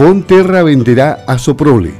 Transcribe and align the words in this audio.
Fonterra 0.00 0.62
venderá 0.62 1.24
a 1.26 1.36
Soprole. 1.36 1.92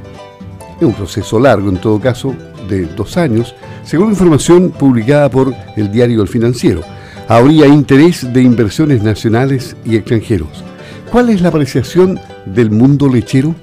Es 0.80 0.86
un 0.86 0.94
proceso 0.94 1.38
largo, 1.38 1.68
en 1.68 1.76
todo 1.76 2.00
caso, 2.00 2.34
de 2.66 2.86
dos 2.86 3.18
años, 3.18 3.54
según 3.84 4.08
información 4.08 4.70
publicada 4.70 5.30
por 5.30 5.54
el 5.76 5.92
diario 5.92 6.22
El 6.22 6.28
Financiero. 6.28 6.80
Habría 7.28 7.66
interés 7.66 8.32
de 8.32 8.40
inversiones 8.40 9.02
nacionales 9.02 9.76
y 9.84 9.96
extranjeros. 9.96 10.64
¿Cuál 11.12 11.28
es 11.28 11.42
la 11.42 11.50
apreciación 11.50 12.18
del 12.46 12.70
mundo 12.70 13.06
lechero? 13.06 13.54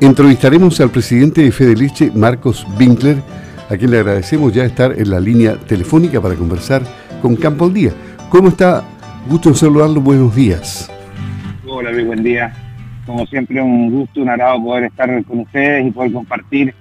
Entrevistaremos 0.00 0.80
al 0.80 0.90
presidente 0.90 1.42
de 1.42 1.50
Fede 1.50 1.74
Leche, 1.74 2.12
Marcos 2.14 2.64
Winkler, 2.78 3.20
a 3.68 3.76
quien 3.76 3.90
le 3.90 3.98
agradecemos 3.98 4.54
ya 4.54 4.66
estar 4.66 4.96
en 4.96 5.10
la 5.10 5.18
línea 5.18 5.56
telefónica 5.56 6.20
para 6.20 6.36
conversar 6.36 6.82
con 7.20 7.34
Campo 7.34 7.64
al 7.64 7.74
Día. 7.74 7.90
¿Cómo 8.30 8.50
está? 8.50 8.84
Gusto 9.28 9.48
en 9.48 9.56
saludarlo, 9.56 10.00
buenos 10.00 10.32
días. 10.32 10.88
Hola, 11.66 11.90
muy 11.90 12.04
buen 12.04 12.22
día. 12.22 12.67
Como 13.08 13.26
siempre, 13.26 13.62
un 13.62 13.90
gusto, 13.90 14.20
un 14.20 14.28
agrado 14.28 14.62
poder 14.62 14.84
estar 14.84 15.24
con 15.24 15.40
ustedes 15.40 15.86
y 15.86 15.90
poder 15.90 16.12
compartir 16.12 16.74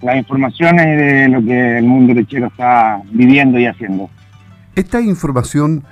las 0.00 0.16
informaciones 0.16 0.86
de 0.86 1.28
lo 1.28 1.44
que 1.44 1.76
el 1.76 1.84
mundo 1.84 2.14
lechero 2.14 2.46
está 2.46 3.02
viviendo 3.12 3.58
y 3.58 3.66
haciendo. 3.66 4.08
Esta 4.74 5.02
información 5.02 5.84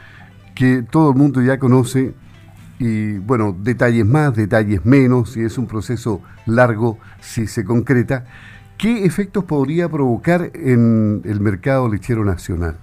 que 0.55 0.83
todo 0.83 1.11
el 1.11 1.19
mundo 1.19 1.43
ya 1.43 1.59
conoce, 1.59 2.15
y 2.79 3.19
bueno, 3.19 3.55
detalles 3.57 4.07
más, 4.07 4.35
detalles 4.35 4.83
menos, 4.87 5.37
y 5.37 5.45
es 5.45 5.59
un 5.59 5.67
proceso 5.67 6.23
largo 6.47 6.99
si 7.21 7.47
se 7.47 7.63
concreta, 7.63 8.25
¿qué 8.79 9.05
efectos 9.05 9.45
podría 9.45 9.91
provocar 9.91 10.53
en 10.55 11.21
el 11.27 11.39
mercado 11.41 11.87
lechero 11.87 12.25
nacional? 12.25 12.79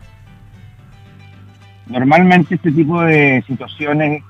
Normalmente 1.88 2.54
este 2.54 2.72
tipo 2.72 3.02
de 3.02 3.44
situaciones, 3.48 4.22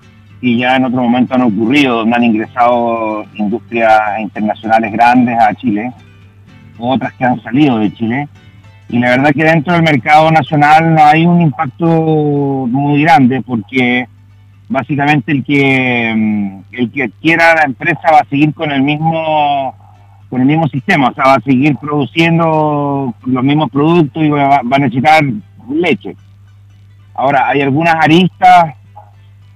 y 0.41 0.57
ya 0.57 0.77
en 0.77 0.85
otro 0.85 1.01
momento 1.01 1.35
han 1.35 1.41
ocurrido, 1.41 1.97
donde 1.97 2.15
han 2.15 2.23
ingresado 2.23 3.25
industrias 3.35 4.19
internacionales 4.19 4.91
grandes 4.91 5.37
a 5.39 5.53
Chile, 5.55 5.91
otras 6.77 7.13
que 7.13 7.25
han 7.25 7.41
salido 7.41 7.77
de 7.77 7.93
Chile, 7.93 8.27
y 8.89 8.97
la 8.97 9.09
verdad 9.09 9.31
que 9.31 9.43
dentro 9.43 9.73
del 9.73 9.83
mercado 9.83 10.31
nacional 10.31 10.95
no 10.95 11.03
hay 11.03 11.25
un 11.25 11.41
impacto 11.41 11.85
muy 11.85 13.01
grande 13.03 13.41
porque 13.41 14.07
básicamente 14.67 15.31
el 15.31 15.43
que 15.43 16.13
mm, 16.15 16.59
el 16.71 16.91
que 16.91 17.03
adquiera 17.03 17.55
la 17.55 17.63
empresa 17.63 18.11
va 18.11 18.19
a 18.19 18.29
seguir 18.29 18.53
con 18.53 18.71
el 18.71 18.81
mismo 18.81 19.75
con 20.29 20.41
el 20.41 20.47
mismo 20.47 20.67
sistema, 20.67 21.09
o 21.09 21.13
sea, 21.13 21.23
va 21.25 21.35
a 21.35 21.41
seguir 21.41 21.75
produciendo 21.77 23.15
los 23.25 23.43
mismos 23.43 23.71
productos 23.71 24.23
y 24.23 24.29
va, 24.29 24.57
a 24.57 24.79
necesitar 24.79 25.23
leche. 25.71 26.15
Ahora, 27.15 27.47
hay 27.47 27.61
algunas 27.61 27.95
aristas 27.95 28.75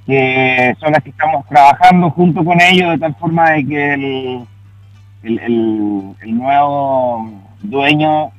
que 0.05 0.75
son 0.79 0.91
las 0.91 1.03
que 1.03 1.11
estamos 1.11 1.45
trabajando 1.47 2.09
junto 2.09 2.43
con 2.43 2.59
ellos 2.61 2.91
de 2.91 2.97
tal 2.97 3.15
forma 3.15 3.51
de 3.51 3.65
que 3.65 3.93
el, 3.93 4.47
el, 5.23 6.37
nuevo 6.37 7.31
dueño 7.61 8.31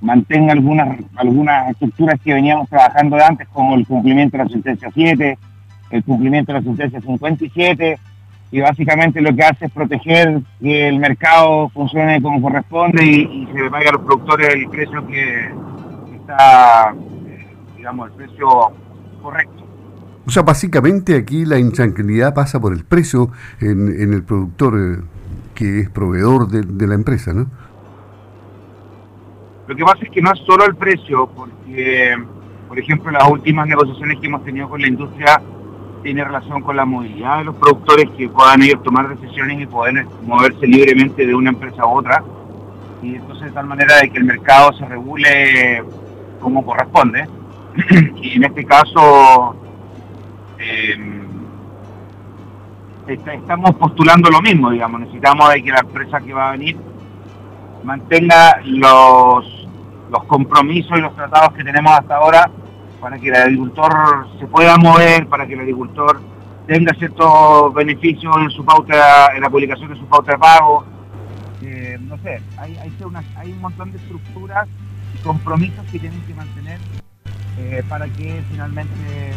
mantenga 0.00 0.52
algunas, 0.52 0.98
algunas 1.16 1.70
estructuras 1.70 2.20
que 2.20 2.34
veníamos 2.34 2.68
trabajando 2.68 3.16
de 3.16 3.24
antes, 3.24 3.48
como 3.48 3.74
el 3.74 3.86
cumplimiento 3.86 4.36
de 4.36 4.44
la 4.44 4.50
sentencia 4.50 4.90
7, 4.94 5.38
el 5.90 6.04
cumplimiento 6.04 6.52
de 6.52 6.58
la 6.60 6.64
sentencia 6.64 7.00
57, 7.00 7.98
y 8.50 8.60
básicamente 8.60 9.20
lo 9.20 9.34
que 9.34 9.42
hace 9.42 9.66
es 9.66 9.72
proteger 9.72 10.40
que 10.60 10.88
el 10.88 10.98
mercado 10.98 11.68
funcione 11.70 12.22
como 12.22 12.40
corresponde 12.40 13.04
y, 13.04 13.46
se 13.52 13.62
le 13.62 13.70
pague 13.70 13.88
a 13.88 13.92
los 13.92 14.02
productores 14.02 14.54
el 14.54 14.68
precio 14.68 15.06
que 15.06 15.52
está, 16.14 16.94
digamos, 17.76 18.10
el 18.10 18.16
precio 18.16 18.48
correcto. 19.20 19.67
O 20.28 20.30
sea, 20.30 20.42
básicamente 20.42 21.16
aquí 21.16 21.46
la 21.46 21.58
intranquilidad 21.58 22.34
pasa 22.34 22.60
por 22.60 22.74
el 22.74 22.84
precio 22.84 23.30
en, 23.62 24.12
el 24.12 24.22
productor 24.22 24.74
eh, 24.78 25.02
que 25.54 25.80
es 25.80 25.88
proveedor 25.88 26.48
de, 26.48 26.60
de 26.60 26.86
la 26.86 26.94
empresa, 26.94 27.32
¿no? 27.32 27.46
Lo 29.66 29.74
que 29.74 29.82
pasa 29.82 30.00
es 30.02 30.10
que 30.10 30.20
no 30.20 30.30
es 30.30 30.38
solo 30.40 30.66
el 30.66 30.76
precio, 30.76 31.30
porque, 31.34 32.14
por 32.68 32.78
ejemplo, 32.78 33.10
las 33.10 33.26
últimas 33.26 33.66
negociaciones 33.68 34.20
que 34.20 34.26
hemos 34.26 34.44
tenido 34.44 34.68
con 34.68 34.82
la 34.82 34.88
industria 34.88 35.40
tiene 36.02 36.22
relación 36.22 36.60
con 36.60 36.76
la 36.76 36.84
movilidad 36.84 37.38
de 37.38 37.44
los 37.44 37.56
productores 37.56 38.10
que 38.10 38.28
puedan 38.28 38.62
ir 38.62 38.76
a 38.76 38.82
tomar 38.82 39.08
decisiones 39.08 39.62
y 39.62 39.66
poder 39.66 40.04
moverse 40.26 40.66
libremente 40.66 41.26
de 41.26 41.34
una 41.34 41.50
empresa 41.50 41.84
a 41.84 41.86
otra. 41.86 42.22
Y 43.02 43.14
entonces 43.14 43.46
de 43.46 43.52
tal 43.52 43.66
manera 43.66 43.96
de 44.02 44.10
que 44.10 44.18
el 44.18 44.24
mercado 44.24 44.74
se 44.74 44.84
regule 44.84 45.82
como 46.38 46.66
corresponde. 46.66 47.26
y 48.22 48.36
en 48.36 48.44
este 48.44 48.66
caso 48.66 49.67
estamos 53.08 53.74
postulando 53.76 54.30
lo 54.30 54.40
mismo, 54.40 54.70
digamos. 54.70 55.00
Necesitamos 55.00 55.52
de 55.52 55.62
que 55.62 55.70
la 55.70 55.80
empresa 55.80 56.20
que 56.20 56.32
va 56.32 56.48
a 56.48 56.52
venir 56.52 56.76
mantenga 57.84 58.60
los 58.64 59.58
los 60.10 60.24
compromisos 60.24 60.98
y 60.98 61.00
los 61.00 61.14
tratados 61.14 61.52
que 61.54 61.64
tenemos 61.64 61.92
hasta 61.92 62.16
ahora 62.16 62.50
para 63.00 63.18
que 63.18 63.28
el 63.28 63.36
agricultor 63.36 64.26
se 64.38 64.46
pueda 64.46 64.76
mover, 64.76 65.26
para 65.28 65.46
que 65.46 65.54
el 65.54 65.60
agricultor 65.60 66.20
tenga 66.66 66.92
ciertos 66.94 67.72
beneficios 67.74 68.34
en 68.38 68.50
su 68.50 68.64
pauta, 68.64 69.28
en 69.34 69.42
la 69.42 69.50
publicación 69.50 69.88
de 69.90 69.98
su 69.98 70.06
pauta 70.06 70.32
de 70.32 70.38
pago. 70.38 70.84
Eh, 71.62 71.96
no 72.00 72.18
sé, 72.18 72.40
hay, 72.58 72.76
hay, 72.76 73.52
un 73.52 73.60
montón 73.60 73.92
de 73.92 73.98
estructuras 73.98 74.66
y 75.14 75.22
compromisos 75.22 75.84
que 75.92 75.98
tienen 75.98 76.20
que 76.22 76.34
mantener 76.34 76.78
eh, 77.58 77.82
para 77.88 78.06
que 78.06 78.42
finalmente... 78.50 79.27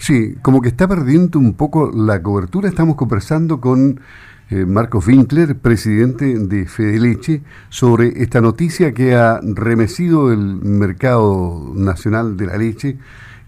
Sí, 0.00 0.34
como 0.40 0.62
que 0.62 0.70
está 0.70 0.88
perdiendo 0.88 1.38
un 1.38 1.52
poco 1.52 1.92
la 1.94 2.22
cobertura. 2.22 2.70
Estamos 2.70 2.96
conversando 2.96 3.60
con 3.60 4.00
eh, 4.48 4.64
Marcos 4.64 5.06
Winkler, 5.06 5.58
presidente 5.58 6.38
de 6.38 6.64
Fedeleche, 6.64 7.42
sobre 7.68 8.22
esta 8.22 8.40
noticia 8.40 8.94
que 8.94 9.14
ha 9.14 9.40
remecido 9.42 10.32
el 10.32 10.56
mercado 10.62 11.74
nacional 11.76 12.38
de 12.38 12.46
la 12.46 12.56
leche 12.56 12.96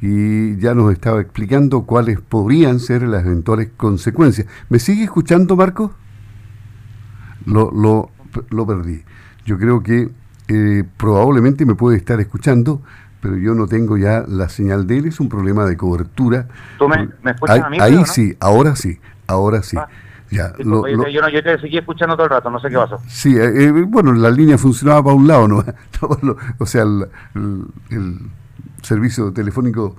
y 0.03 0.59
ya 0.59 0.75
nos 0.75 0.93
estaba 0.93 1.23
explicando 1.23 1.85
cuáles 1.85 2.21
podrían 2.21 2.81
ser 2.81 3.05
las 3.05 3.25
eventuales 3.25 3.71
consecuencias. 3.79 4.47
¿Me 4.69 4.79
sigue 4.79 5.05
escuchando, 5.05 5.57
Marco? 5.57 5.95
Lo, 7.47 7.71
lo, 7.71 8.11
lo 8.51 8.67
perdí. 8.67 9.01
Yo 9.47 9.57
creo 9.59 9.83
que 9.83 10.11
eh, 10.49 10.85
probablemente 10.99 11.65
me 11.65 11.77
puede 11.77 11.97
estar 11.97 12.21
escuchando, 12.21 12.83
pero 13.23 13.37
yo 13.37 13.55
no 13.55 13.69
tengo 13.69 13.97
ya 13.97 14.25
la 14.27 14.49
señal 14.49 14.89
de 14.89 14.99
él, 14.99 15.07
es 15.07 15.21
un 15.21 15.29
problema 15.29 15.65
de 15.65 15.77
cobertura. 15.77 16.49
¿Tú 16.77 16.89
me, 16.89 17.09
escuchas 17.31 17.61
a 17.61 17.71
mí? 17.71 17.79
Ahí 17.81 18.05
sí, 18.05 18.37
ahora 18.41 18.75
sí, 18.75 18.99
ahora 19.29 19.63
sí. 19.63 19.77
Ah. 19.79 19.89
Ya, 20.33 20.55
yo, 20.59 20.87
yo, 20.89 21.43
te 21.43 21.61
seguí 21.61 21.77
escuchando 21.77 22.17
todo 22.17 22.25
el 22.25 22.31
rato, 22.31 22.51
no 22.51 22.59
sé 22.59 22.71
qué 22.71 22.77
pasó. 22.77 22.99
Sí, 23.07 23.37
eh, 23.37 23.67
eh, 23.67 23.71
bueno, 23.71 24.13
la 24.15 24.31
línea 24.31 24.57
funcionaba 24.57 25.05
para 25.05 25.15
un 25.15 25.29
lado, 25.29 25.47
¿no? 25.47 25.65
o 26.59 26.67
sea, 26.67 26.85
el, 26.85 28.19
servicio 28.81 29.33
telefónico 29.33 29.95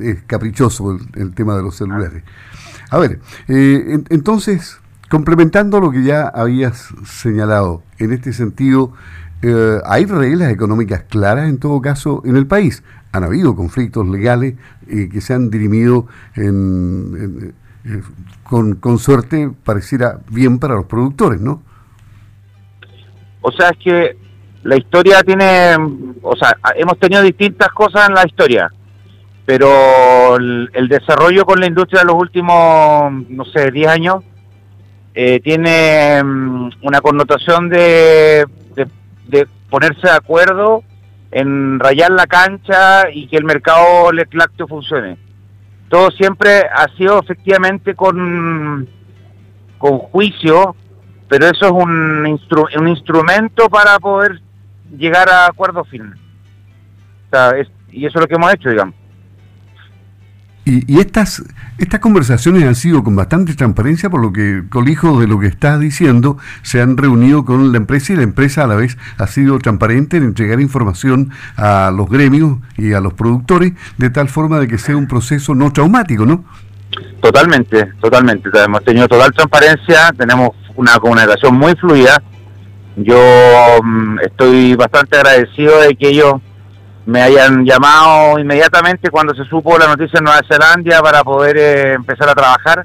es 0.00 0.22
caprichoso 0.22 0.96
el, 1.16 1.34
tema 1.34 1.56
de 1.56 1.62
los 1.62 1.74
celulares. 1.74 2.22
A 2.88 2.98
ver, 2.98 3.20
eh, 3.48 3.98
entonces, 4.10 4.80
complementando 5.10 5.80
lo 5.80 5.90
que 5.90 6.04
ya 6.04 6.28
habías 6.28 6.94
señalado, 7.04 7.82
en 7.98 8.12
este 8.12 8.32
sentido, 8.32 8.92
¿hay 9.84 10.04
reglas 10.06 10.50
económicas 10.50 11.04
claras 11.08 11.48
en 11.48 11.58
todo 11.58 11.80
caso 11.80 12.22
en 12.24 12.36
el 12.36 12.46
país? 12.46 12.82
Han 13.12 13.24
habido 13.24 13.54
conflictos 13.56 14.06
legales 14.06 14.54
que 14.86 15.20
se 15.20 15.34
han 15.34 15.50
dirimido 15.50 16.06
en 16.34 17.54
con, 18.42 18.76
con 18.76 18.98
suerte 18.98 19.50
pareciera 19.64 20.18
bien 20.30 20.58
para 20.58 20.74
los 20.74 20.86
productores, 20.86 21.40
¿no? 21.40 21.62
O 23.40 23.52
sea, 23.52 23.68
es 23.68 23.78
que 23.78 24.16
la 24.62 24.76
historia 24.76 25.22
tiene, 25.22 25.76
o 26.22 26.36
sea, 26.36 26.56
hemos 26.76 26.98
tenido 26.98 27.22
distintas 27.22 27.68
cosas 27.68 28.08
en 28.08 28.14
la 28.14 28.26
historia, 28.26 28.72
pero 29.46 30.36
el, 30.36 30.88
desarrollo 30.88 31.44
con 31.44 31.60
la 31.60 31.66
industria 31.66 32.00
de 32.00 32.06
los 32.06 32.16
últimos, 32.16 33.12
no 33.28 33.44
sé, 33.44 33.70
10 33.70 33.88
años, 33.88 34.24
eh, 35.14 35.40
tiene 35.40 36.22
mm, 36.22 36.70
una 36.82 37.00
connotación 37.00 37.68
de, 37.68 38.44
de, 39.28 39.46
ponerse 39.70 40.08
de 40.08 40.12
acuerdo 40.12 40.82
en 41.30 41.78
rayar 41.78 42.10
la 42.10 42.26
cancha 42.26 43.10
y 43.12 43.28
que 43.28 43.36
el 43.36 43.44
mercado 43.44 44.10
lácteo 44.12 44.66
funcione 44.66 45.18
todo 45.88 46.10
siempre 46.10 46.66
ha 46.72 46.86
sido 46.96 47.18
efectivamente 47.18 47.94
con, 47.94 48.88
con 49.78 49.98
juicio, 49.98 50.76
pero 51.28 51.46
eso 51.46 51.66
es 51.66 51.72
un, 51.72 52.38
un 52.78 52.88
instrumento 52.88 53.68
para 53.68 53.98
poder 53.98 54.40
llegar 54.96 55.28
a 55.30 55.46
acuerdos 55.46 55.88
finales. 55.88 56.18
y 57.90 58.06
eso 58.06 58.18
es 58.18 58.22
lo 58.22 58.26
que 58.26 58.34
hemos 58.34 58.52
hecho, 58.52 58.70
digamos. 58.70 58.94
Y, 60.68 61.00
estas, 61.00 61.42
estas 61.78 62.00
conversaciones 62.00 62.62
han 62.64 62.74
sido 62.74 63.02
con 63.02 63.16
bastante 63.16 63.54
transparencia, 63.54 64.10
por 64.10 64.20
lo 64.20 64.34
que, 64.34 64.64
colijo 64.68 65.18
de 65.18 65.26
lo 65.26 65.40
que 65.40 65.46
estás 65.46 65.80
diciendo, 65.80 66.36
se 66.60 66.82
han 66.82 66.98
reunido 66.98 67.46
con 67.46 67.72
la 67.72 67.78
empresa 67.78 68.12
y 68.12 68.16
la 68.16 68.22
empresa 68.22 68.64
a 68.64 68.66
la 68.66 68.74
vez 68.74 68.98
ha 69.16 69.26
sido 69.28 69.58
transparente 69.60 70.18
en 70.18 70.24
entregar 70.24 70.60
información 70.60 71.30
a 71.56 71.90
los 71.90 72.10
gremios 72.10 72.58
y 72.76 72.92
a 72.92 73.00
los 73.00 73.14
productores, 73.14 73.72
de 73.96 74.10
tal 74.10 74.28
forma 74.28 74.60
de 74.60 74.68
que 74.68 74.76
sea 74.76 74.94
un 74.94 75.08
proceso 75.08 75.54
no 75.54 75.72
traumático, 75.72 76.26
¿no? 76.26 76.44
Totalmente, 77.22 77.86
totalmente. 77.98 78.50
Hemos 78.62 78.84
tenido 78.84 79.08
total 79.08 79.32
transparencia, 79.32 80.12
tenemos 80.18 80.50
una 80.76 80.98
comunicación 80.98 81.54
muy 81.54 81.74
fluida. 81.76 82.22
Yo 82.96 83.18
mm, 83.82 84.18
estoy 84.20 84.74
bastante 84.74 85.16
agradecido 85.16 85.80
de 85.80 85.94
que 85.94 86.08
ellos 86.10 86.34
me 87.08 87.22
hayan 87.22 87.64
llamado 87.64 88.38
inmediatamente 88.38 89.08
cuando 89.10 89.34
se 89.34 89.42
supo 89.44 89.78
la 89.78 89.86
noticia 89.86 90.18
en 90.18 90.24
Nueva 90.24 90.42
Zelanda 90.46 91.00
para 91.00 91.24
poder 91.24 91.56
eh, 91.56 91.92
empezar 91.94 92.28
a 92.28 92.34
trabajar, 92.34 92.84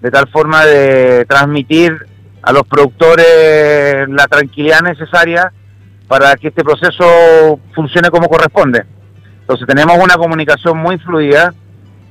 de 0.00 0.10
tal 0.10 0.28
forma 0.28 0.64
de 0.64 1.26
transmitir 1.26 1.94
a 2.40 2.52
los 2.54 2.62
productores 2.66 4.08
la 4.08 4.26
tranquilidad 4.28 4.80
necesaria 4.80 5.52
para 6.08 6.36
que 6.36 6.48
este 6.48 6.64
proceso 6.64 7.60
funcione 7.74 8.08
como 8.08 8.30
corresponde. 8.30 8.86
Entonces 9.42 9.66
tenemos 9.66 9.98
una 10.02 10.14
comunicación 10.14 10.78
muy 10.78 10.96
fluida 10.96 11.52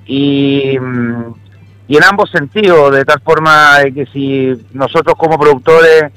y, 0.05 0.77
mm, 0.79 1.33
en 1.87 2.03
ambos 2.03 2.29
sentidos, 2.29 2.93
de 2.93 3.05
tal 3.05 3.21
forma 3.21 3.79
que 3.91 4.05
si 4.13 4.53
nosotros 4.71 5.15
como 5.17 5.39
productores 5.39 6.11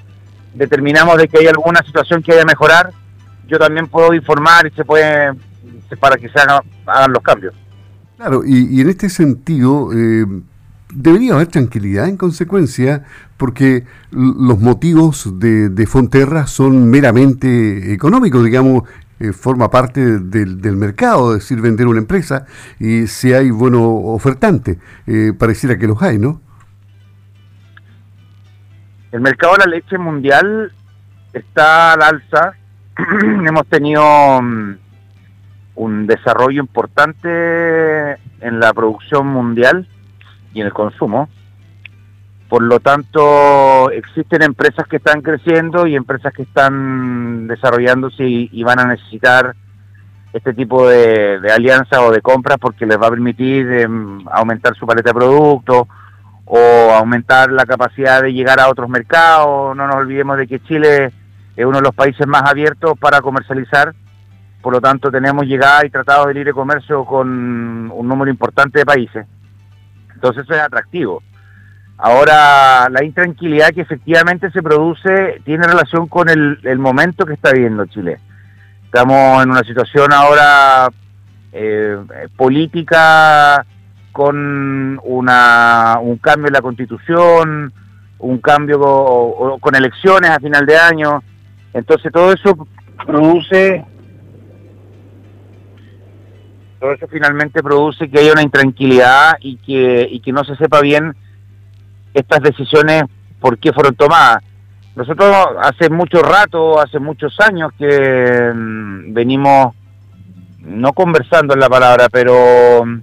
determinamos 0.52 1.16
de 1.16 1.26
que 1.26 1.38
hay 1.38 1.46
alguna 1.46 1.80
situación 1.86 2.22
que 2.22 2.32
haya 2.32 2.44
mejorar, 2.44 2.92
yo 3.48 3.58
también 3.58 3.86
puedo 3.88 4.14
informar 4.14 4.66
y 4.66 4.70
se 4.70 4.84
puede 4.84 5.32
para 6.00 6.16
que 6.16 6.28
se 6.28 6.38
hagan, 6.38 7.12
los 7.12 7.22
cambios. 7.22 7.54
Claro, 8.16 8.42
y, 8.44 8.80
en 8.80 8.88
este 8.88 9.10
sentido 9.10 9.90
eh, 9.92 10.24
debería 10.94 11.34
haber 11.34 11.48
tranquilidad 11.48 12.08
en 12.08 12.16
consecuencia, 12.16 13.04
porque 13.36 13.84
los 14.10 14.58
motivos 14.58 15.38
de, 15.38 15.68
de 15.68 15.86
Fonterra 15.86 16.46
son 16.46 16.88
meramente 16.88 17.92
económicos, 17.92 18.44
digamos, 18.44 18.84
eh, 19.22 19.32
forma 19.32 19.70
parte 19.70 20.18
del, 20.18 20.76
mercado, 20.76 21.36
es 21.36 21.42
decir, 21.42 21.60
vender 21.60 21.86
una 21.86 22.00
empresa, 22.00 22.44
y 22.80 23.06
si 23.06 23.32
hay 23.32 23.52
buenos 23.52 23.82
ofertantes, 23.84 24.78
eh, 25.06 25.32
pareciera 25.38 25.78
que 25.78 25.86
los 25.86 26.02
hay, 26.02 26.18
¿no? 26.18 26.40
El 29.12 29.20
mercado 29.20 29.52
de 29.52 29.58
la 29.60 29.76
leche 29.76 29.96
mundial 29.96 30.72
está 31.32 31.92
al 31.92 32.02
alza, 32.02 32.54
hemos 33.46 33.66
tenido 33.66 34.02
mm, 34.42 34.76
un 35.76 36.06
desarrollo 36.06 36.60
importante 36.60 38.12
en 38.40 38.60
la 38.60 38.72
producción 38.72 39.26
mundial 39.26 39.88
y 40.52 40.60
en 40.60 40.66
el 40.66 40.72
consumo. 40.72 41.28
Por 42.48 42.62
lo 42.62 42.80
tanto, 42.80 43.90
existen 43.90 44.42
empresas 44.42 44.86
que 44.86 44.96
están 44.96 45.22
creciendo 45.22 45.86
y 45.86 45.96
empresas 45.96 46.34
que 46.34 46.42
están 46.42 47.46
desarrollándose 47.46 48.24
y, 48.24 48.62
van 48.62 48.78
a 48.78 48.84
necesitar 48.84 49.54
este 50.34 50.52
tipo 50.52 50.86
de, 50.86 51.40
alianzas 51.50 51.98
o 52.00 52.10
de 52.10 52.20
compras 52.20 52.58
porque 52.60 52.84
les 52.84 53.00
va 53.00 53.06
a 53.06 53.10
permitir 53.10 53.66
em, 53.72 54.18
aumentar 54.30 54.74
su 54.74 54.86
paleta 54.86 55.10
de 55.10 55.14
productos 55.14 55.86
o 56.44 56.58
aumentar 56.94 57.50
la 57.50 57.64
capacidad 57.64 58.22
de 58.22 58.34
llegar 58.34 58.60
a 58.60 58.68
otros 58.68 58.88
mercados. 58.90 59.74
No 59.74 59.86
nos 59.86 59.96
olvidemos 59.96 60.36
de 60.36 60.46
que 60.46 60.60
Chile 60.60 61.10
es 61.56 61.66
uno 61.66 61.78
de 61.78 61.82
los 61.82 61.94
países 61.94 62.26
más 62.26 62.42
abiertos 62.44 62.98
para 62.98 63.20
comercializar, 63.20 63.94
por 64.62 64.72
lo 64.72 64.80
tanto 64.80 65.10
tenemos 65.10 65.44
llegada 65.46 65.84
y 65.84 65.90
tratado 65.90 66.26
de 66.26 66.34
libre 66.34 66.52
comercio 66.52 67.04
con 67.04 67.90
un 67.90 68.08
número 68.08 68.30
importante 68.30 68.78
de 68.78 68.86
países. 68.86 69.26
Entonces 70.14 70.44
eso 70.44 70.54
es 70.54 70.60
atractivo. 70.60 71.22
Ahora, 71.98 72.88
la 72.90 73.04
intranquilidad 73.04 73.70
que 73.70 73.82
efectivamente 73.82 74.50
se 74.50 74.62
produce 74.62 75.40
tiene 75.44 75.66
relación 75.66 76.08
con 76.08 76.28
el, 76.28 76.78
momento 76.78 77.26
que 77.26 77.34
está 77.34 77.52
viviendo 77.52 77.86
Chile. 77.86 78.18
Estamos 78.84 79.42
en 79.42 79.50
una 79.50 79.62
situación 79.62 80.12
ahora 80.12 80.88
eh, 81.52 81.98
política 82.36 83.64
con 84.10 85.00
una, 85.04 85.98
un 86.00 86.18
cambio 86.18 86.48
en 86.48 86.54
la 86.54 86.60
constitución, 86.60 87.72
un 88.18 88.38
cambio 88.38 89.58
con 89.60 89.74
elecciones 89.74 90.30
a 90.30 90.40
final 90.40 90.66
de 90.66 90.76
año, 90.76 91.22
entonces 91.74 92.12
todo 92.12 92.32
eso 92.32 92.66
produce, 93.06 93.84
todo 96.80 96.92
eso 96.92 97.06
finalmente 97.08 97.62
produce 97.62 98.10
que 98.10 98.20
haya 98.20 98.32
una 98.32 98.42
intranquilidad 98.42 99.36
y 99.40 99.56
que, 99.56 100.06
y 100.10 100.20
que 100.20 100.32
no 100.32 100.44
se 100.44 100.56
sepa 100.56 100.80
bien 100.80 101.14
estas 102.14 102.40
decisiones 102.42 103.04
por 103.40 103.58
qué 103.58 103.72
fueron 103.72 103.94
tomadas. 103.94 104.42
Nosotros 104.94 105.34
hace 105.62 105.88
mucho 105.88 106.22
rato, 106.22 106.78
hace 106.78 106.98
muchos 106.98 107.34
años 107.40 107.72
que 107.78 108.52
mm, 108.54 109.14
venimos, 109.14 109.74
no 110.58 110.92
conversando 110.92 111.54
en 111.54 111.60
la 111.60 111.70
palabra, 111.70 112.08
pero 112.12 112.84
mm, 112.84 113.00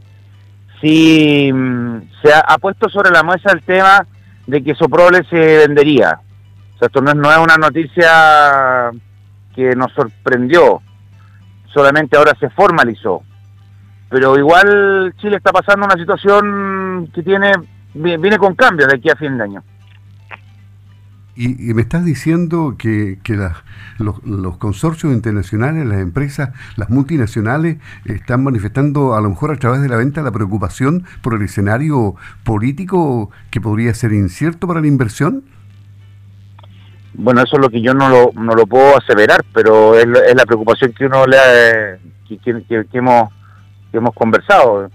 sí 0.81 1.51
mm, 1.51 1.97
se 2.21 2.31
ha, 2.31 2.57
puesto 2.59 2.89
sobre 2.89 3.09
la 3.09 3.23
mesa 3.23 3.51
el 3.51 3.63
tema 3.63 4.05
de 4.45 4.63
que 4.63 4.75
Soprole 4.75 5.23
se 5.29 5.67
vendería 5.67 6.19
esto 6.85 7.01
no 7.01 7.31
es, 7.31 7.37
una 7.37 7.57
noticia 7.57 8.91
que 9.55 9.75
nos 9.75 9.91
sorprendió, 9.93 10.81
solamente 11.73 12.17
ahora 12.17 12.33
se 12.39 12.49
formalizó. 12.49 13.23
Pero 14.09 14.37
igual 14.37 15.13
Chile 15.17 15.37
está 15.37 15.51
pasando 15.51 15.85
una 15.85 15.97
situación 15.97 17.09
que 17.13 17.21
tiene 17.21 17.53
viene 17.93 18.37
con 18.37 18.55
cambios 18.55 18.89
de 18.89 18.95
aquí 18.95 19.09
a 19.09 19.15
fin 19.15 19.37
de 19.37 19.43
año. 19.43 19.63
Y, 21.35 21.73
me 21.73 21.81
estás 21.81 22.03
diciendo 22.03 22.75
que, 22.77 23.17
los, 23.97 24.21
los, 24.25 24.57
consorcios 24.57 25.13
internacionales, 25.13 25.85
las 25.85 25.99
empresas, 25.99 26.49
las 26.75 26.89
multinacionales, 26.89 27.77
están 28.03 28.43
manifestando 28.43 29.15
a 29.15 29.21
lo 29.21 29.29
mejor 29.29 29.53
a 29.53 29.55
través 29.55 29.81
de 29.81 29.87
la 29.87 29.95
venta 29.95 30.21
la 30.21 30.33
preocupación 30.33 31.05
por 31.21 31.35
el 31.35 31.41
escenario 31.43 32.15
político 32.43 33.31
que 33.51 33.61
podría 33.61 33.93
ser 33.93 34.11
incierto 34.11 34.67
para 34.67 34.81
la 34.81 34.87
inversión. 34.87 35.45
Bueno, 37.21 37.41
eso 37.41 37.57
es 37.57 37.61
lo 37.61 37.69
que 37.69 37.81
yo 37.81 37.93
no 37.93 38.07
lo, 38.07 38.31
no 38.33 38.55
lo 38.55 38.65
puedo 38.65 38.97
aseverar, 38.97 39.43
pero 39.53 39.93
es, 39.93 40.07
la 40.07 40.45
preocupación 40.45 40.93
que 40.93 41.05
uno 41.05 41.25
le 41.25 41.99
que, 42.25 42.37
que, 42.37 42.97
hemos, 42.97 43.29
que 43.91 43.97
hemos 43.97 44.15
conversado. 44.15 44.89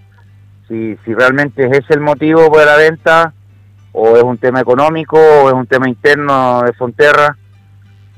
Si, 0.66 0.96
si 1.04 1.12
realmente 1.12 1.66
es 1.66 1.80
ese 1.80 1.92
el 1.92 2.00
motivo 2.00 2.48
de 2.58 2.64
la 2.64 2.76
venta, 2.76 3.34
o 3.92 4.16
es 4.16 4.22
un 4.22 4.38
tema 4.38 4.60
económico, 4.60 5.18
o 5.18 5.48
es 5.48 5.52
un 5.52 5.66
tema 5.66 5.86
interno 5.86 6.62
de 6.62 6.72
Fonterra, 6.72 7.36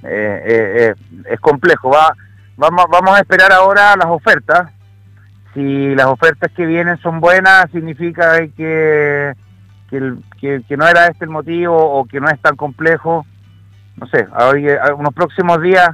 eh, 0.05 0.43
eh, 0.47 0.95
eh, 0.95 0.95
es 1.29 1.41
complejo. 1.41 1.91
Va, 1.91 2.15
vamos, 2.57 2.85
vamos 2.89 3.17
a 3.17 3.23
esperar 3.23 3.51
ahora 3.51 3.97
las 3.97 4.07
ofertas. 4.07 4.71
Si 5.53 5.97
las 5.97 6.07
ofertas 6.07 6.53
que 6.53 6.65
vienen 6.65 6.97
son 6.99 7.19
buenas, 7.19 7.69
significa 7.73 8.39
que, 8.57 9.33
que, 9.91 10.63
que 10.63 10.77
no 10.77 10.87
era 10.87 11.09
este 11.09 11.25
el 11.25 11.31
motivo 11.33 11.77
o 11.77 12.05
que 12.05 12.21
no 12.21 12.29
es 12.29 12.41
tan 12.41 12.55
complejo 12.55 13.27
no 13.97 14.07
sé, 14.09 14.27
hoy, 14.39 14.67
unos 14.99 15.15
próximos 15.15 15.61
días 15.63 15.89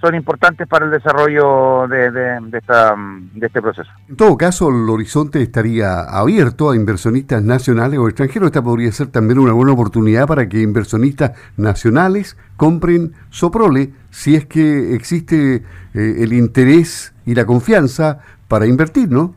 son 0.00 0.14
importantes 0.14 0.66
para 0.68 0.84
el 0.84 0.92
desarrollo 0.92 1.88
de, 1.88 2.10
de, 2.10 2.58
esta, 2.58 2.94
de 2.96 3.46
este 3.46 3.60
proceso. 3.60 3.90
En 4.08 4.16
todo 4.16 4.36
caso, 4.36 4.68
el 4.68 4.88
horizonte 4.88 5.42
estaría 5.42 6.02
abierto 6.02 6.70
a 6.70 6.76
inversionistas 6.76 7.42
nacionales 7.42 7.98
o 7.98 8.06
extranjeros. 8.06 8.46
Esta 8.46 8.62
podría 8.62 8.92
ser 8.92 9.08
también 9.08 9.40
una 9.40 9.52
buena 9.52 9.72
oportunidad 9.72 10.26
para 10.28 10.48
que 10.48 10.60
inversionistas 10.60 11.32
nacionales 11.56 12.36
compren 12.56 13.12
Soprole 13.30 13.92
si 14.10 14.36
es 14.36 14.46
que 14.46 14.94
existe 14.94 15.56
eh, 15.56 15.62
el 15.94 16.32
interés 16.32 17.12
y 17.26 17.34
la 17.34 17.44
confianza 17.44 18.20
para 18.46 18.66
invertir, 18.66 19.10
¿no? 19.10 19.34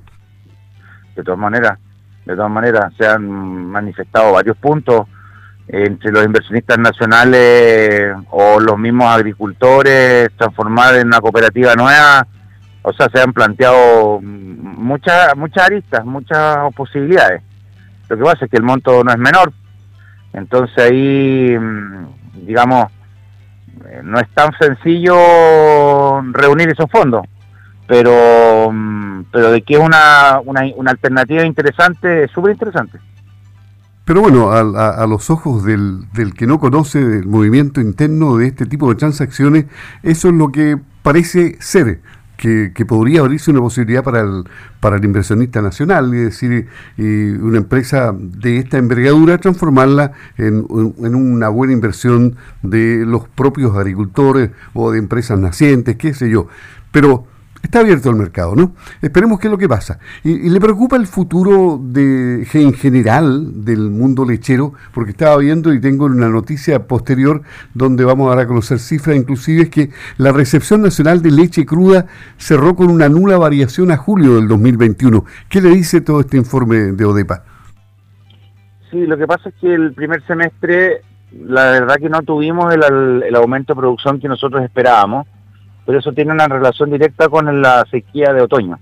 De 1.16 1.24
todas 1.24 1.40
maneras, 1.40 1.80
de 2.26 2.36
todas 2.36 2.52
maneras 2.52 2.94
se 2.98 3.08
han 3.08 3.28
manifestado 3.66 4.34
varios 4.34 4.58
puntos 4.58 5.08
entre 5.74 6.12
los 6.12 6.26
inversionistas 6.26 6.78
nacionales 6.78 8.14
o 8.30 8.60
los 8.60 8.78
mismos 8.78 9.08
agricultores, 9.08 10.30
transformar 10.38 10.96
en 10.96 11.08
una 11.08 11.22
cooperativa 11.22 11.76
nueva, 11.76 12.28
o 12.82 12.92
sea, 12.92 13.08
se 13.14 13.22
han 13.22 13.32
planteado 13.32 14.20
muchas 14.22 15.36
muchas 15.38 15.66
aristas, 15.66 16.04
muchas 16.04 16.74
posibilidades. 16.76 17.42
Lo 18.10 18.18
que 18.18 18.24
pasa 18.24 18.46
es 18.46 18.52
que 18.52 18.58
el 18.58 18.64
monto 18.64 19.02
no 19.02 19.12
es 19.12 19.18
menor, 19.18 19.54
entonces 20.34 20.78
ahí, 20.78 21.58
mm, 21.58 22.46
digamos, 22.46 22.88
eh, 23.86 24.02
no 24.04 24.20
es 24.20 24.28
tan 24.32 24.52
sencillo 24.60 26.22
reunir 26.34 26.68
esos 26.68 26.92
fondos, 26.92 27.26
pero, 27.88 28.70
mm, 28.74 29.24
pero 29.32 29.52
de 29.52 29.62
que 29.62 29.76
es 29.76 29.80
una, 29.80 30.42
una, 30.44 30.64
una 30.76 30.92
alternativa 30.92 31.46
interesante, 31.46 32.26
es 32.26 32.32
súper 32.32 32.52
interesante. 32.52 33.00
Pero 34.06 34.22
bueno, 34.22 34.52
a, 34.52 35.06
los 35.08 35.30
ojos 35.30 35.64
del, 35.64 36.06
del, 36.14 36.34
que 36.34 36.48
no 36.48 36.60
conoce 36.60 37.00
el 37.00 37.28
movimiento 37.28 37.82
interno 37.82 38.38
de 38.38 38.48
este 38.48 38.66
tipo 38.66 38.90
de 38.90 38.96
transacciones, 38.96 39.66
eso 40.02 40.30
es 40.30 40.34
lo 40.34 40.52
que 40.52 40.78
parece 41.04 41.58
ser. 41.60 42.02
Que, 42.38 42.72
podría 42.88 43.20
abrirse 43.20 43.52
una 43.52 43.60
posibilidad 43.60 44.04
para 44.04 44.22
el, 44.22 44.46
para 44.80 44.96
el 44.96 45.06
inversionista 45.06 45.62
nacional, 45.62 46.12
es 46.16 46.42
decir, 46.42 46.68
una 46.98 47.58
empresa 47.60 48.16
de 48.18 48.58
esta 48.58 48.80
envergadura, 48.80 49.38
transformarla 49.38 50.14
en, 50.40 50.66
en, 50.98 51.14
una 51.14 51.50
buena 51.50 51.74
inversión 51.74 52.38
de 52.64 53.06
los 53.06 53.28
propios 53.28 53.78
agricultores 53.78 54.50
o 54.74 54.92
de 54.92 54.98
empresas 54.98 55.38
nacientes, 55.38 55.98
qué 55.98 56.16
sé 56.16 56.32
yo. 56.32 56.48
Pero 56.92 57.28
está 57.62 57.80
abierto 57.80 58.10
el 58.10 58.16
mercado, 58.16 58.56
¿no? 58.56 58.74
Esperemos 59.02 59.40
qué 59.40 59.48
es 59.48 59.52
lo 59.52 59.58
que 59.58 59.70
pasa. 59.70 60.00
¿Y, 60.24 60.50
le 60.50 60.60
preocupa 60.60 60.96
el 60.96 61.08
futuro 61.08 61.80
de, 61.82 62.48
en 62.54 62.74
general 62.74 63.64
del 63.64 63.90
mundo 63.90 64.26
lechero? 64.26 64.74
Porque 64.94 65.12
estaba 65.12 65.38
viendo 65.38 65.74
y 65.74 65.80
tengo 65.80 66.06
una 66.06 66.30
noticia 66.30 66.88
posterior 66.88 67.42
donde 67.74 68.04
vamos 68.04 68.36
a 68.36 68.42
a 68.42 68.48
conocer 68.48 68.80
cifras, 68.80 69.16
inclusive 69.16 69.64
es 69.64 69.70
que 69.70 69.90
la 70.18 70.32
recepción 70.32 70.82
nacional 70.82 71.22
de 71.22 71.32
leche 71.32 71.66
cruda 71.66 72.08
cerró 72.38 72.76
con 72.76 72.90
una 72.90 73.08
nula 73.08 73.38
variación 73.38 73.92
a 73.92 73.98
julio 73.98 74.36
del 74.36 74.48
2021. 74.48 75.26
¿Qué 75.48 75.62
le 75.62 75.70
dice 75.70 76.02
todo 76.02 76.22
este 76.22 76.38
informe 76.38 76.78
de 76.94 77.06
ODEPA? 77.06 77.44
Sí, 78.90 79.06
lo 79.06 79.18
que 79.18 79.28
pasa 79.28 79.50
es 79.50 79.56
que 79.62 79.74
el 79.74 79.94
primer 79.94 80.26
semestre, 80.26 81.02
la 81.40 81.72
verdad 81.72 81.96
que 81.98 82.10
no 82.10 82.22
tuvimos 82.24 82.74
el, 82.74 83.24
el 83.24 83.36
aumento 83.36 83.74
de 83.74 83.80
producción 83.80 84.20
que 84.20 84.28
nosotros 84.28 84.64
esperábamos 84.64 85.28
pero 85.92 86.00
eso 86.00 86.14
tiene 86.14 86.32
una 86.32 86.48
relación 86.48 86.90
directa 86.90 87.28
con 87.28 87.62
la 87.62 87.84
sequía 87.92 88.32
de 88.32 88.44
otoño. 88.44 88.80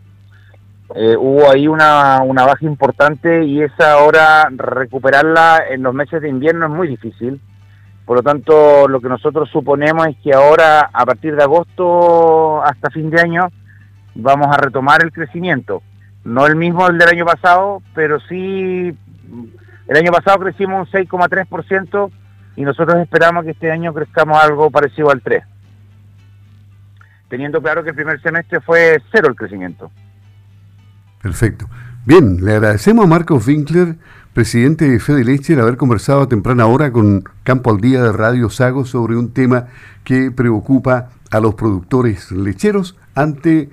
Eh, 0.94 1.16
hubo 1.18 1.50
ahí 1.50 1.68
una, 1.68 2.22
una 2.22 2.46
baja 2.46 2.68
importante 2.68 3.46
y 3.46 3.64
esa 3.64 3.94
ahora 3.94 4.48
recuperarla 4.56 5.64
en 5.72 5.82
los 5.82 5.92
meses 5.92 6.22
de 6.22 6.30
invierno 6.30 6.68
es 6.68 6.72
muy 6.72 6.88
difícil. 6.88 7.42
Por 8.06 8.18
lo 8.18 8.22
tanto, 8.22 8.88
lo 8.88 9.02
que 9.02 9.10
nosotros 9.10 9.50
suponemos 9.50 10.06
es 10.06 10.18
que 10.18 10.36
ahora, 10.36 10.82
a 10.94 11.04
partir 11.04 11.36
de 11.36 11.42
agosto 11.42 12.62
hasta 12.62 12.92
fin 12.92 13.10
de 13.10 13.20
año, 13.20 13.48
vamos 14.14 14.56
a 14.56 14.62
retomar 14.62 15.04
el 15.04 15.12
crecimiento. 15.12 15.82
No 16.24 16.46
el 16.46 16.58
mismo 16.58 16.88
del 16.90 17.10
año 17.10 17.26
pasado, 17.26 17.82
pero 17.96 18.20
sí, 18.20 18.96
el 19.88 19.98
año 19.98 20.12
pasado 20.12 20.38
crecimos 20.38 20.88
un 20.88 21.02
6,3% 21.08 22.12
y 22.56 22.62
nosotros 22.62 22.98
esperamos 23.02 23.46
que 23.46 23.52
este 23.52 23.72
año 23.72 23.96
crezcamos 23.96 24.38
algo 24.38 24.70
parecido 24.70 25.10
al 25.10 25.24
3% 25.24 25.59
teniendo 27.30 27.62
claro 27.62 27.84
que 27.84 27.92
el 27.92 27.96
primer 27.96 28.22
semestre 28.22 28.60
fue 28.60 29.02
cero 29.12 29.30
el 29.30 29.36
crecimiento. 29.36 29.92
Perfecto. 31.22 31.70
Bien, 32.06 32.44
le 32.44 32.54
agradecemos 32.56 33.06
a 33.06 33.08
Marcos 33.08 33.48
Winkler, 33.48 33.96
presidente 34.34 34.90
de 34.90 35.00
Fede 35.00 35.24
Leche, 35.24 35.60
haber 35.60 35.78
conversado 35.78 36.22
a 36.22 36.30
temprana 36.30 36.66
hora 36.66 36.92
con 36.92 37.24
Campo 37.44 37.72
al 37.72 37.82
Día 37.82 38.02
de 38.04 38.12
Radio 38.12 38.50
Sago 38.50 38.86
sobre 38.86 39.16
un 39.16 39.32
tema 39.32 39.68
que 40.04 40.32
preocupa 40.32 41.10
a 41.30 41.40
los 41.40 41.56
productores 41.56 42.32
lecheros 42.32 42.98
ante 43.14 43.70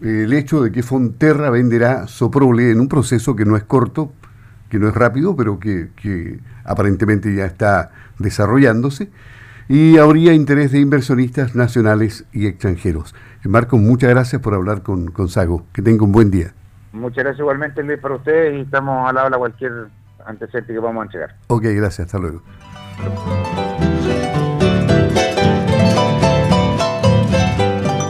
el 0.00 0.32
hecho 0.32 0.62
de 0.62 0.72
que 0.72 0.82
Fonterra 0.82 1.50
venderá 1.50 2.08
Soprole 2.08 2.70
en 2.70 2.80
un 2.80 2.88
proceso 2.88 3.36
que 3.36 3.44
no 3.44 3.56
es 3.56 3.62
corto, 3.62 4.12
que 4.68 4.78
no 4.78 4.88
es 4.88 4.94
rápido, 4.94 5.36
pero 5.36 5.60
que 5.60 6.40
aparentemente 6.64 7.34
ya 7.34 7.44
está 7.44 7.92
desarrollándose 8.18 9.10
y 9.70 9.98
habría 9.98 10.32
interés 10.32 10.72
de 10.72 10.80
inversionistas 10.80 11.54
nacionales 11.54 12.24
y 12.32 12.48
extranjeros. 12.48 13.14
Marco, 13.44 13.78
muchas 13.78 14.10
gracias 14.10 14.42
por 14.42 14.52
hablar 14.52 14.82
con, 14.82 15.12
con 15.12 15.28
Sago. 15.28 15.64
Que 15.72 15.80
tenga 15.80 16.02
un 16.02 16.10
buen 16.10 16.28
día. 16.28 16.52
Muchas 16.92 17.22
gracias 17.22 17.38
igualmente, 17.38 17.80
Luis, 17.84 18.00
para 18.00 18.16
ustedes 18.16 18.58
y 18.58 18.62
estamos 18.62 19.08
a 19.08 19.12
la 19.12 19.26
hora 19.26 19.38
cualquier 19.38 19.86
antecedente 20.26 20.72
que 20.72 20.78
vamos 20.80 21.02
a 21.02 21.04
entregar. 21.04 21.36
Ok, 21.46 21.62
gracias. 21.66 22.06
Hasta 22.06 22.18
luego. 22.18 22.42